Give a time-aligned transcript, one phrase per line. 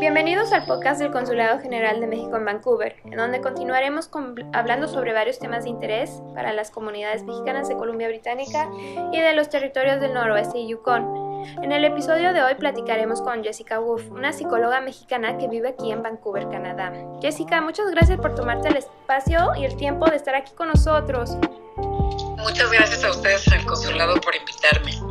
[0.00, 4.08] Bienvenidos al podcast del Consulado General de México en Vancouver, en donde continuaremos
[4.54, 8.66] hablando sobre varios temas de interés para las comunidades mexicanas de Columbia Británica
[9.12, 11.44] y de los territorios del noroeste y Yukon.
[11.62, 15.92] En el episodio de hoy platicaremos con Jessica Wolf, una psicóloga mexicana que vive aquí
[15.92, 16.94] en Vancouver, Canadá.
[17.20, 21.36] Jessica, muchas gracias por tomarte el espacio y el tiempo de estar aquí con nosotros.
[22.38, 25.09] Muchas gracias a ustedes en el consulado por invitarme.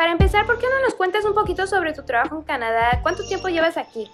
[0.00, 3.00] Para empezar, ¿por qué no nos cuentas un poquito sobre tu trabajo en Canadá?
[3.02, 4.10] ¿Cuánto tiempo llevas aquí?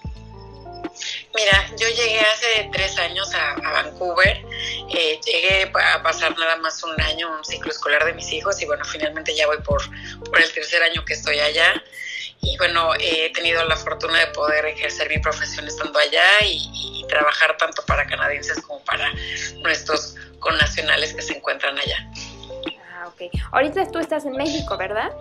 [1.33, 4.45] Mira, yo llegué hace tres años a, Vancouver,
[4.89, 8.65] eh, llegué a pasar nada más un año, un ciclo escolar de mis hijos y
[8.65, 9.81] bueno, finalmente ya voy por,
[10.25, 11.81] por el tercer año que estoy allá
[12.41, 17.07] y bueno, he tenido la fortuna de poder ejercer mi profesión estando allá y, y
[17.07, 19.09] trabajar tanto para canadienses como para
[19.61, 22.11] nuestros connacionales que se encuentran allá.
[22.91, 23.31] Ah, ok.
[23.53, 25.13] Ahorita tú estás en México, ¿verdad?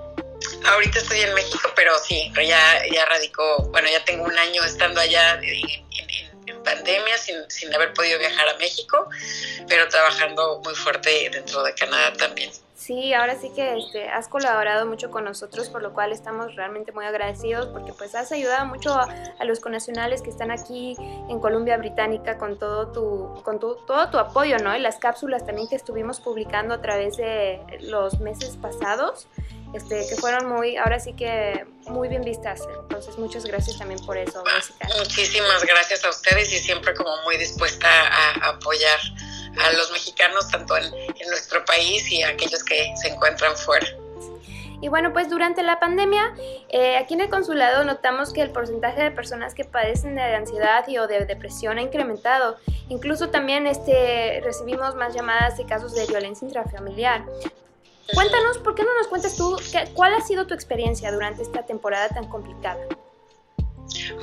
[0.65, 5.01] Ahorita estoy en México, pero sí, ya, ya radicó, bueno, ya tengo un año estando
[5.01, 9.09] allá en, pandemia sin, sin, haber podido viajar a México,
[9.69, 12.51] pero trabajando muy fuerte dentro de Canadá también.
[12.87, 16.93] Sí, ahora sí que este, has colaborado mucho con nosotros, por lo cual estamos realmente
[16.93, 19.09] muy agradecidos porque pues has ayudado mucho a,
[19.45, 20.95] los connacionales que están aquí
[21.29, 24.77] en Columbia Británica con todo tu, con tu, todo tu apoyo, ¿no?
[24.77, 29.27] Y las cápsulas también que estuvimos publicando a través de los meses pasados.
[29.77, 32.63] Este, que fueron muy, ahora sí que muy bien vistas.
[32.81, 34.89] Entonces, muchas gracias también por eso, Jessica.
[34.97, 38.99] Muchísimas gracias a ustedes y siempre como muy dispuesta a, apoyar
[39.63, 40.91] a los mexicanos, tanto en,
[41.29, 43.87] nuestro país y a aquellos que se encuentran fuera.
[44.81, 46.35] Y bueno, pues durante la pandemia,
[46.71, 50.89] eh, aquí en el consulado notamos que el porcentaje de personas que padecen de ansiedad
[50.89, 52.57] y o de depresión ha incrementado.
[52.89, 57.27] Incluso también este, recibimos más llamadas de casos de violencia intrafamiliar.
[58.15, 59.59] Cuéntanos, ¿por qué no nos cuentas tú
[59.95, 62.79] cuál ha sido tu experiencia durante esta temporada tan complicada?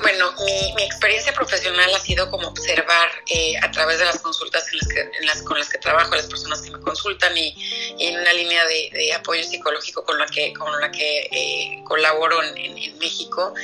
[0.00, 4.78] Bueno, mi, experiencia profesional ha sido como observar eh, a través de las consultas en
[4.78, 7.54] las que, en las, con las que trabajo, las personas que me consultan y,
[7.98, 12.98] en una línea de, apoyo psicológico con la que, con la que eh, colaboro en,
[12.98, 13.54] México.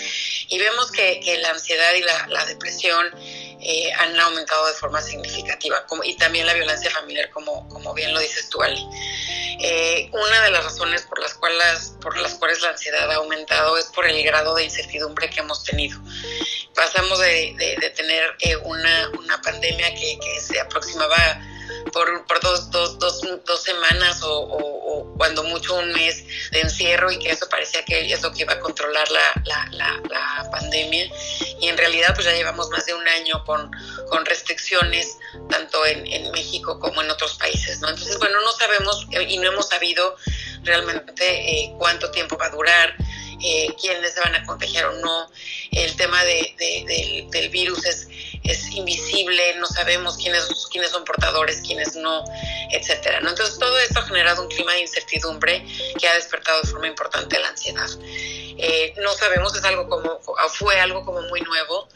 [0.49, 3.07] Y vemos que, la ansiedad y la, depresión
[3.63, 8.13] eh, han aumentado de forma significativa como, y también la violencia familiar, como, como bien
[8.15, 8.87] lo dices tú, Ali.
[9.63, 13.77] Eh, una de las razones por las, cuales, por las cuales la ansiedad ha aumentado
[13.77, 16.01] es por el grado de incertidumbre que hemos tenido.
[16.75, 19.11] Pasamos de, tener eh, una,
[19.43, 21.17] pandemia que, se aproximaba
[21.93, 27.19] por, por dos, dos, dos, dos, semanas o, cuando mucho un mes de encierro y
[27.19, 31.11] que eso parecía que es lo que iba a controlar la, la, la, pandemia.
[31.61, 33.71] Y en realidad pues ya llevamos más de un año con,
[34.09, 37.89] con restricciones tanto en, en, México como en otros países, ¿no?
[37.89, 40.17] Entonces, bueno, no sabemos eh, y no hemos sabido
[40.63, 42.95] realmente eh, cuánto tiempo va a durar,
[43.43, 45.31] eh, quiénes se van a contagiar o no.
[45.71, 48.09] El tema de, del, virus es,
[48.45, 52.25] es invisible, no sabemos quiénes, quiénes son portadores, quiénes no,
[52.71, 53.21] etcétera.
[53.21, 53.31] ¿no?
[53.31, 55.65] Entonces, todo esto ha generado un clima de incertidumbre
[55.99, 57.89] que ha despertado de forma importante la ansiedad.
[58.99, 61.89] No sabemos, es algo como, fue algo como muy nuevo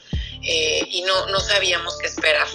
[0.43, 2.47] y no, no sabíamos qué esperar.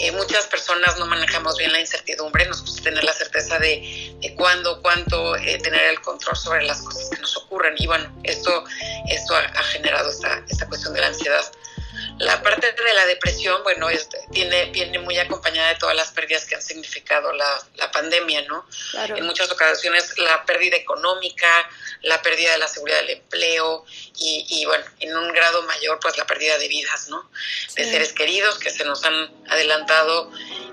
[0.00, 4.80] Eh, muchas personas no manejamos bien la incertidumbre, nos gusta tener la certeza de, cuándo,
[4.80, 7.74] cuánto, eh, tener el control sobre las cosas que nos ocurren.
[7.76, 8.64] Y bueno, esto,
[9.10, 11.44] esto ha, generado esta, esta cuestión de la ansiedad.
[12.20, 13.88] La parte de la depresión, bueno,
[14.30, 18.66] tiene, viene muy acompañada de todas las pérdidas que han significado la, la pandemia, ¿no?
[19.16, 21.48] En muchas ocasiones la pérdida económica,
[22.02, 23.86] la pérdida de la seguridad del empleo
[24.18, 27.30] y, y bueno, en un grado mayor, pues la pérdida de vidas, ¿no?
[27.74, 30.30] De seres queridos que se nos han adelantado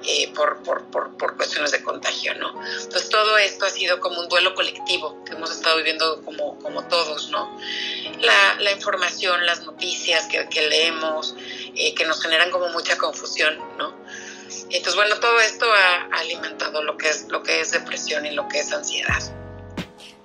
[0.09, 2.49] eh, por, por, por, por, cuestiones de contagio, ¿no?
[2.81, 6.83] Entonces todo esto ha sido como un duelo colectivo que hemos estado viviendo como, como
[6.87, 7.59] todos, ¿no?
[8.21, 11.35] La, la información, las noticias que, que leemos,
[11.75, 13.93] eh, que nos generan como mucha confusión, ¿no?
[14.69, 18.47] Entonces, bueno, todo esto ha, alimentado lo que es lo que es depresión y lo
[18.47, 19.21] que es ansiedad.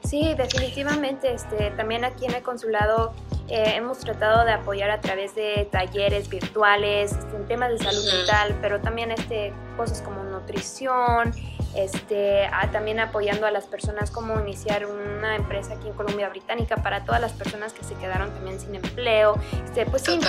[0.09, 1.33] Sí, definitivamente.
[1.35, 3.15] Este, también aquí en el consulado
[3.49, 8.05] eh, hemos tratado de apoyar a través de talleres virtuales este, en temas de salud
[8.17, 11.33] mental, pero también este, cosas como nutrición,
[11.75, 17.05] este, también apoyando a las personas como iniciar una empresa aquí en Colombia Británica para
[17.05, 19.39] todas las personas que se quedaron también sin empleo.
[19.65, 20.21] Este, pues sí,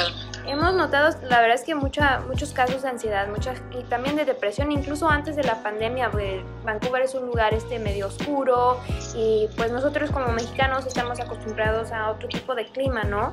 [0.47, 4.25] hemos notado, la verdad es que mucha, muchos casos de ansiedad muchas, y también de
[4.25, 6.11] depresión, incluso antes de la pandemia.
[6.11, 8.79] Pues, Vancouver es un lugar este, medio oscuro
[9.15, 13.31] y pues nosotros como mexicanos estamos acostumbrados a otro tipo de clima, ¿no?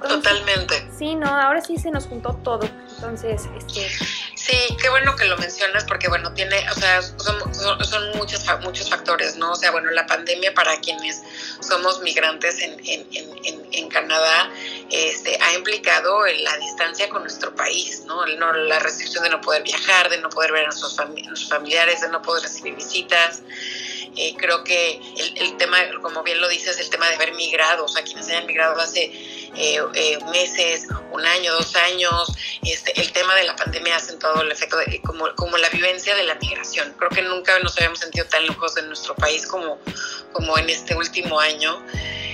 [0.00, 0.88] Totalmente.
[0.96, 2.68] Sí, no, ahora sí se nos juntó todo.
[2.96, 3.88] Entonces, este...
[4.34, 8.88] Sí, qué bueno que lo mencionas porque, bueno, tiene, o sea, son, son, muchos, muchos
[8.88, 9.52] factores, ¿no?
[9.52, 11.22] O sea, bueno, la pandemia para quienes
[11.60, 14.50] somos migrantes en, en, en, en Canadá
[14.90, 18.24] este, ha implicado la distancia con nuestro país, ¿no?
[18.26, 18.52] ¿no?
[18.52, 20.96] La restricción de no poder viajar, de no poder ver a nuestros,
[21.48, 23.42] familiares, de no poder recibir visitas.
[24.16, 27.84] Eh, creo que el, el, tema, como bien lo dices, el tema de haber migrado,
[27.84, 29.04] o sea, quienes hayan migrado hace
[29.56, 32.32] eh, eh, meses, un año, dos años.
[32.62, 36.14] Este, el tema de la pandemia ha acentuado el efecto de, como, como la vivencia
[36.14, 36.94] de la migración.
[36.98, 39.78] Creo que nunca nos habíamos sentido tan lejos de nuestro país como,
[40.32, 41.84] como en este último año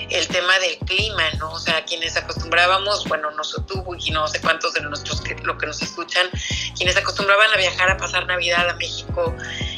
[0.09, 1.51] el tema del clima, ¿no?
[1.51, 5.35] O sea, quienes acostumbrábamos, bueno, no sé tú y no sé cuántos de nuestros que
[5.43, 6.29] lo que nos escuchan,
[6.77, 9.35] quienes acostumbraban a viajar a pasar Navidad a México,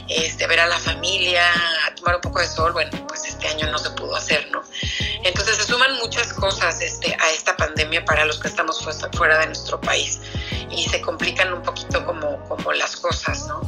[0.10, 1.44] este, ver a la familia,
[1.86, 4.64] a tomar un poco de sol, bueno, pues este año no se pudo hacer, ¿no?
[5.24, 8.84] Entonces se suman muchas cosas este, a esta pandemia para los que estamos
[9.14, 10.20] fuera de nuestro país
[10.70, 13.62] y se complican un poquito como, como las cosas, ¿no?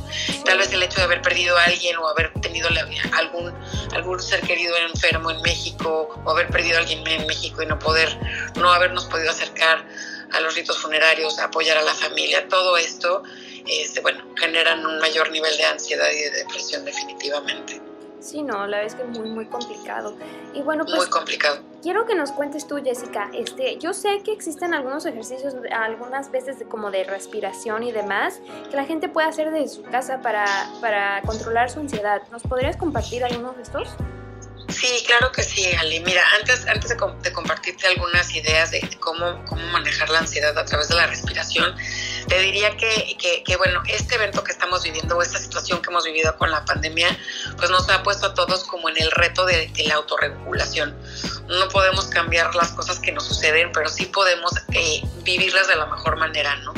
[0.45, 2.69] Tal vez el hecho de haber perdido a alguien o haber tenido
[3.13, 3.53] algún,
[3.93, 7.79] algún ser querido enfermo en México o haber perdido a alguien en México y no
[7.79, 8.17] poder,
[8.55, 9.85] no habernos podido acercar
[10.31, 13.23] a los ritos funerarios, apoyar a la familia, todo esto,
[13.65, 17.81] este, bueno, generan un mayor nivel de ansiedad y de depresión definitivamente.
[18.19, 20.17] Sí, no, la verdad es que es muy, muy complicado.
[20.53, 20.97] Y bueno, pues...
[20.97, 21.61] Muy complicado.
[21.81, 23.29] Quiero que nos cuentes tú, Jessica.
[23.33, 28.41] Este, yo sé que existen algunos ejercicios, algunas veces de, como de respiración y demás,
[28.69, 30.45] que la gente puede hacer desde su casa para,
[30.81, 32.21] para controlar su ansiedad.
[32.29, 33.87] ¿Nos podrías compartir algunos de estos?
[34.69, 35.99] Sí, claro que sí, Ali.
[36.01, 36.97] Mira, antes, antes de,
[37.33, 41.75] compartirte algunas ideas de cómo, cómo manejar la ansiedad a través de la respiración,
[42.29, 46.05] te diría que, que, bueno, este evento que estamos viviendo o esta situación que hemos
[46.05, 47.17] vivido con la pandemia,
[47.57, 50.95] pues nos ha puesto a todos como en el reto de, la autorregulación.
[51.47, 55.87] No podemos cambiar las cosas que nos suceden, pero sí podemos eh, vivirlas de la
[55.87, 56.73] mejor manera, ¿no?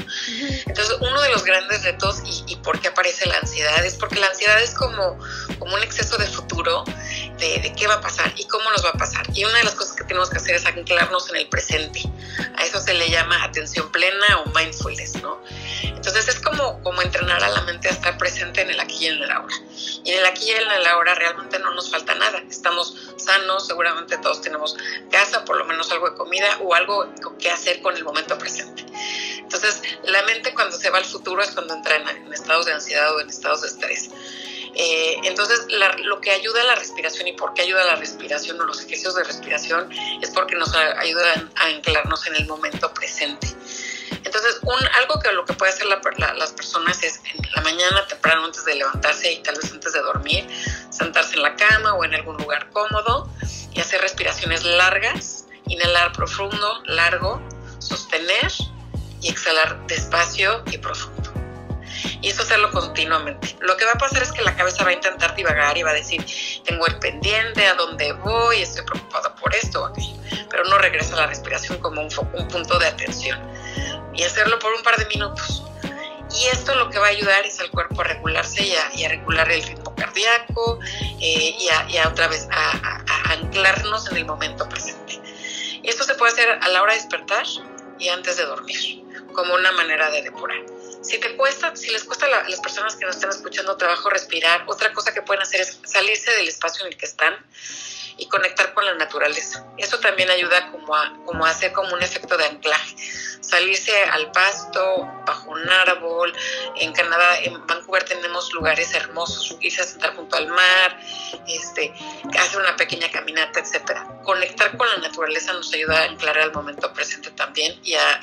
[0.66, 4.20] Entonces, uno de los grandes retos y, y, por qué aparece la ansiedad es porque
[4.20, 5.20] la ansiedad es como,
[5.60, 6.86] como un exceso de futuro
[7.38, 9.26] de, de qué va a pasar y cómo nos va a pasar.
[9.34, 12.04] Y una de las cosas que tenemos que hacer es anclarnos en el presente.
[12.62, 15.42] A eso se le llama atención plena o mindfulness, ¿no?
[15.84, 19.08] Entonces es como, como entrenar a la mente a estar presente en el aquí y
[19.08, 19.56] en el ahora.
[20.04, 22.40] Y en el aquí y en el ahora realmente no nos falta nada.
[22.50, 24.76] Estamos sanos, seguramente todos tenemos
[25.10, 28.86] casa, por lo menos algo de comida o algo que hacer con el momento presente.
[29.40, 33.16] Entonces la mente cuando se va al futuro es cuando entra en estados de ansiedad
[33.16, 34.12] o en estados de estrés.
[34.76, 35.68] Eh, entonces,
[36.04, 38.80] lo que ayuda a la respiración y por qué ayuda a la respiración o los
[38.80, 39.90] ejercicios de respiración
[40.22, 43.48] es porque nos ayudan a anclarnos en el momento presente.
[44.24, 44.60] Entonces,
[45.00, 48.76] algo que lo que puede hacer las personas es en la mañana temprano antes de
[48.76, 50.48] levantarse y tal vez antes de dormir,
[50.90, 53.30] sentarse en la cama o en algún lugar cómodo
[53.74, 57.42] y hacer respiraciones largas, inhalar profundo, largo,
[57.80, 58.52] sostener
[59.22, 61.21] y exhalar despacio y profundo
[62.22, 63.56] y eso hacerlo continuamente.
[63.62, 65.92] Lo que va a pasar es que la cabeza va a intentar divagar y va
[65.92, 66.24] a decir,
[66.64, 69.94] tengo el pendiente, a dónde voy, estoy preocupada por esto o
[70.50, 73.40] pero no regresa a la respiración como un, un punto de atención
[74.14, 75.64] y hacerlo por un par de minutos.
[76.34, 79.52] Y esto lo que va a ayudar es al cuerpo a regularse y a, regular
[79.52, 80.80] el ritmo cardíaco
[81.20, 85.20] eh, y, a, otra vez a, a, anclarnos en el momento presente.
[85.84, 87.46] Y esto se puede hacer a la hora de despertar
[88.00, 89.04] y antes de dormir,
[89.34, 90.60] como una manera de depurar.
[91.02, 94.66] Si te cuesta, si les cuesta a las personas que nos están escuchando trabajo respirar,
[94.68, 97.36] otra cosa que pueden hacer es salirse del espacio en el que están
[98.18, 99.66] y conectar con la naturaleza.
[99.78, 102.96] Eso también ayuda como a, como a hacer como un efecto de anclaje.
[103.42, 106.34] Salirse al pasto, bajo un árbol.
[106.76, 111.00] En Canadá, en Vancouver tenemos lugares hermosos, irse a sentar junto al mar,
[111.48, 111.94] este,
[112.38, 114.08] hacer una pequeña caminata, etcétera.
[114.24, 118.20] Conectar con la naturaleza nos ayuda a anclar al momento presente también y a,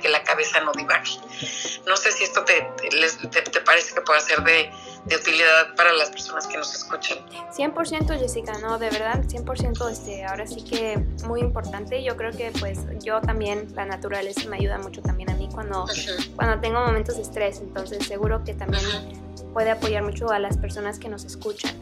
[0.00, 1.10] que la cabeza no divague.
[1.86, 2.66] No sé si esto te,
[3.30, 4.70] te, te parece que puede ser de
[5.04, 7.18] de utilidad para las personas que nos escuchan.
[7.56, 10.96] 100% Jessica, no, de verdad, 100% este, ahora sí que
[11.26, 12.02] muy importante.
[12.02, 15.84] Yo creo que pues yo también, la naturaleza me ayuda mucho también a mí cuando,
[16.36, 18.82] cuando tengo momentos de estrés, entonces seguro que también
[19.52, 21.72] puede apoyar mucho a las personas que nos escuchan.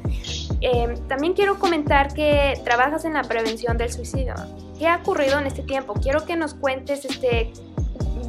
[0.61, 4.35] Eh, también quiero comentar que trabajas en la prevención del suicidio.
[4.79, 5.95] ¿Qué ha ocurrido en este tiempo?
[5.95, 7.53] Quiero que nos cuentes este,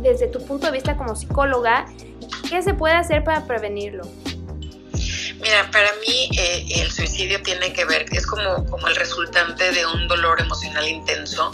[0.01, 1.85] desde tu punto de vista como psicóloga,
[2.49, 4.03] ¿qué se puede hacer para prevenirlo?
[5.41, 9.85] Mira, para mí eh, el suicidio tiene que ver, es como, como el resultante de
[9.85, 11.51] un dolor emocional intenso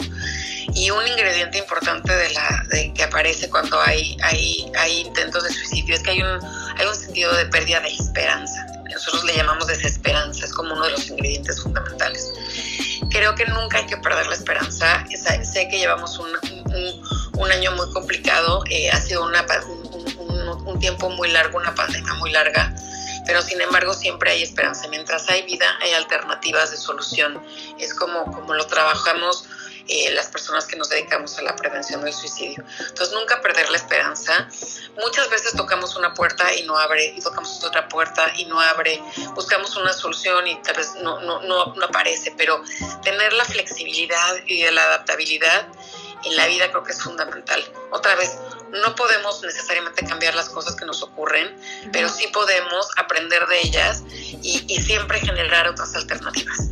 [0.74, 5.50] y un ingrediente importante de la de que aparece cuando hay, hay, hay intentos de
[5.50, 6.40] suicidio es que hay un,
[6.76, 8.66] hay un sentido de pérdida de esperanza.
[8.92, 12.32] Nosotros le llamamos desesperanza, es como uno de los ingredientes fundamentales.
[13.10, 15.04] Creo que nunca hay que perder la esperanza.
[15.42, 16.28] Sé que llevamos un,
[17.38, 19.44] un, año muy complicado, eh, ha sido una,
[20.18, 20.30] un
[20.66, 22.74] un tiempo muy largo, una pandemia muy larga,
[23.26, 24.88] pero sin embargo siempre hay esperanza.
[24.88, 27.42] Mientras hay vida, hay alternativas de solución.
[27.78, 29.44] Es como, como lo trabajamos
[29.90, 32.64] eh, las personas que nos dedicamos a la prevención del suicidio.
[32.78, 34.48] Entonces, nunca perder la esperanza.
[35.02, 39.02] Muchas veces tocamos una puerta y no abre, y tocamos otra puerta y no abre,
[39.34, 42.62] buscamos una solución y tal vez no, no, no, no aparece, pero
[43.02, 45.66] tener la flexibilidad y la adaptabilidad
[46.24, 47.60] en la vida creo que es fundamental.
[47.90, 48.38] Otra vez,
[48.70, 51.56] no podemos necesariamente cambiar las cosas que nos ocurren,
[51.92, 56.70] pero sí podemos aprender de ellas y, y siempre generar otras alternativas.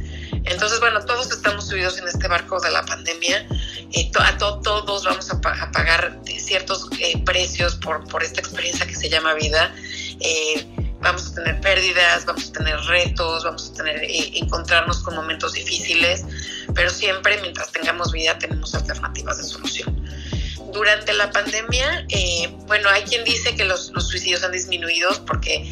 [0.51, 3.47] Entonces, bueno, todos estamos subidos en este barco de la pandemia.
[3.93, 9.11] Eh, a todos vamos a, pagar ciertos eh, precios por, por, esta experiencia que se
[9.11, 9.75] llama vida.
[10.21, 10.67] Eh,
[11.01, 14.01] vamos a tener pérdidas, vamos a tener retos, vamos a tener
[14.37, 16.25] encontrarnos con momentos difíciles,
[16.75, 20.03] pero siempre mientras tengamos vida tenemos alternativas de solución.
[20.73, 22.07] Durante la pandemia,
[22.67, 25.71] bueno, hay quien dice que los, los suicidios han disminuido porque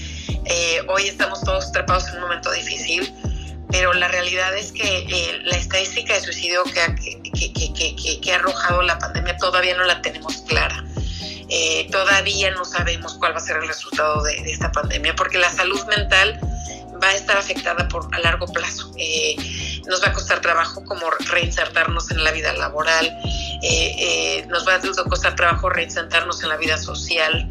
[0.89, 3.13] hoy estamos todos trepados en un momento difícil
[3.71, 6.81] pero la realidad es que eh, la estadística de suicidio que
[8.33, 10.85] ha, arrojado la pandemia todavía no la tenemos clara.
[11.49, 15.51] Eh, todavía no sabemos cuál va a ser el resultado de, esta pandemia, porque la
[15.51, 16.39] salud mental
[17.03, 18.93] va a estar afectada por a largo plazo.
[18.97, 19.37] Eh,
[19.87, 23.17] nos va a costar trabajo como reinsertarnos en la vida laboral,
[24.49, 27.49] nos va a costar trabajo reinsertarnos en la vida social.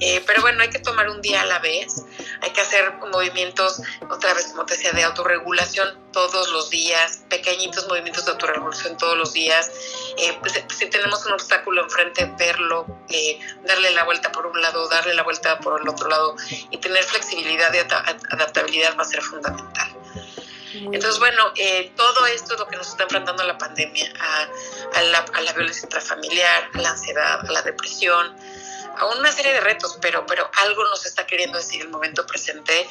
[0.00, 2.04] Eh, pero bueno, hay que tomar un día a la vez,
[2.42, 7.88] hay que hacer movimientos, otra vez como te decía, de autorregulación todos los días, pequeñitos
[7.88, 9.70] movimientos de autorregulación todos los días.
[10.18, 14.88] Eh, pues, si tenemos un obstáculo enfrente, verlo, eh, darle la vuelta por un lado,
[14.88, 16.36] darle la vuelta por el otro lado
[16.70, 19.96] y tener flexibilidad y adaptabilidad va a ser fundamental.
[20.74, 21.52] Entonces, bueno,
[21.96, 24.12] todo esto es lo que nos está enfrentando la pandemia,
[24.94, 28.36] a, la, a la violencia intrafamiliar, a la ansiedad, a la depresión,
[28.96, 32.86] a una serie de retos, pero, pero algo nos está queriendo decir el momento presente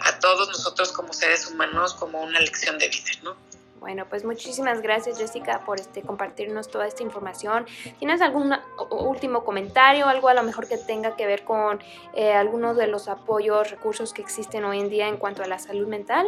[0.00, 3.36] a todos nosotros como seres humanos como una lección de vida, ¿no?
[3.80, 7.66] Bueno, pues muchísimas gracias Jessica por este compartirnos toda esta información.
[7.98, 8.54] ¿Tienes algún
[8.90, 11.82] último comentario, algo a lo mejor que tenga que ver con
[12.14, 15.58] eh, algunos de los apoyos, recursos que existen hoy en día en cuanto a la
[15.58, 16.26] salud mental?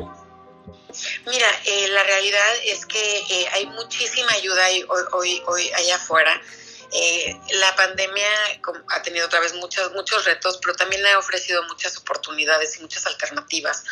[1.26, 6.40] Mira, eh, la realidad es que eh, hay muchísima ayuda hoy, hoy, hoy allá afuera.
[6.94, 8.26] Eh, la pandemia
[8.88, 13.06] ha tenido otra vez muchos, muchos retos, pero también ha ofrecido muchas oportunidades y muchas
[13.06, 13.82] alternativas.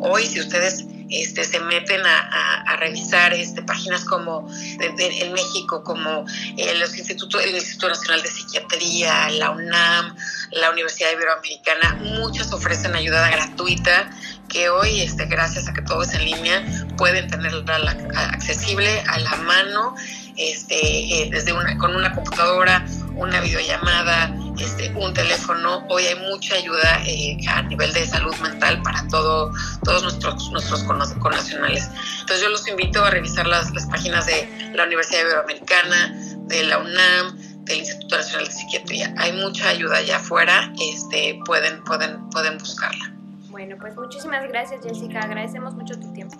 [0.00, 4.48] Hoy, si ustedes este, se meten a, revisar este, páginas como
[4.80, 10.16] en México, como eh, los institutos, el Instituto Nacional de Psiquiatría, la UNAM,
[10.50, 14.10] la Universidad Iberoamericana, muchas ofrecen ayuda gratuita
[14.48, 16.64] que hoy, este, gracias a que todo es en línea,
[16.96, 17.90] pueden tenerla
[18.32, 19.94] accesible a la mano
[20.36, 25.86] este, eh, desde una, con una computadora, una videollamada, este, un teléfono.
[25.88, 29.52] Hoy hay mucha ayuda eh, a nivel de salud mental para todo,
[29.84, 31.88] todos nuestros, nuestros connacionales.
[32.20, 36.14] Entonces yo los invito a revisar las, las páginas de la Universidad Iberoamericana,
[36.46, 39.14] de la UNAM, del Instituto Nacional de Psiquiatría.
[39.18, 43.12] Hay mucha ayuda allá afuera, este, pueden, pueden, pueden buscarla.
[43.48, 46.36] Bueno, pues muchísimas gracias Jessica, agradecemos mucho tu tiempo.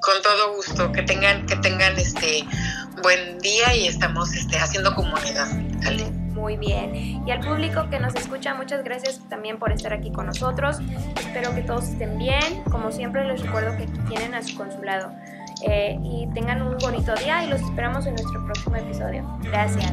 [0.00, 2.44] Con todo gusto, que tengan, que tengan este
[3.02, 5.48] buen día y estamos este, haciendo comunidad.
[6.34, 7.22] Muy bien.
[7.26, 10.78] Y al público que nos escucha, muchas gracias también por estar aquí con nosotros.
[11.18, 12.62] Espero que todos estén bien.
[12.70, 15.12] Como siempre, les recuerdo que tienen a su consulado.
[15.66, 19.26] Eh, y tengan un bonito día y los esperamos en nuestro próximo episodio.
[19.42, 19.92] Gracias.